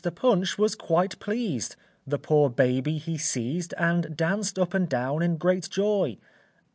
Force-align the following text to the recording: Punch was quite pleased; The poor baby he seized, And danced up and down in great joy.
Punch 0.15 0.57
was 0.57 0.73
quite 0.73 1.19
pleased; 1.19 1.75
The 2.07 2.17
poor 2.17 2.49
baby 2.49 2.97
he 2.97 3.19
seized, 3.19 3.75
And 3.77 4.17
danced 4.17 4.57
up 4.57 4.73
and 4.73 4.89
down 4.89 5.21
in 5.21 5.37
great 5.37 5.69
joy. 5.69 6.17